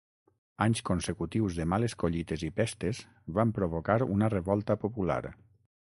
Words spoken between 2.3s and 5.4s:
i pestes van provocar una revolta popular.